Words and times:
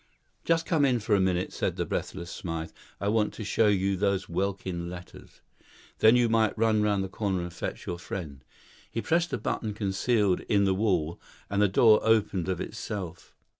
"Just 0.43 0.65
come 0.65 0.83
in 0.83 0.99
for 0.99 1.13
a 1.13 1.21
minute," 1.21 1.53
said 1.53 1.75
the 1.75 1.85
breathless 1.85 2.31
Smythe. 2.31 2.71
"I 2.99 3.07
want 3.07 3.35
to 3.35 3.43
show 3.43 3.67
you 3.67 3.95
those 3.95 4.27
Welkin 4.27 4.89
letters. 4.89 5.41
Then 5.99 6.15
you 6.15 6.27
might 6.27 6.57
run 6.57 6.81
round 6.81 7.03
the 7.03 7.07
corner 7.07 7.43
and 7.43 7.53
fetch 7.53 7.85
your 7.85 7.99
friend." 7.99 8.43
He 8.89 8.99
pressed 9.03 9.31
a 9.31 9.37
button 9.37 9.75
concealed 9.75 10.39
in 10.49 10.63
the 10.63 10.73
wall, 10.73 11.19
and 11.51 11.61
the 11.61 11.67
door 11.67 11.99
opened 12.01 12.49
of 12.49 12.59
itself. 12.59 13.35